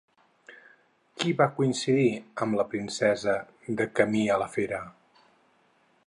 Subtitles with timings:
[1.23, 2.07] Qui va coincidir
[2.45, 3.35] amb la princesa
[3.81, 4.81] de camí a la fera?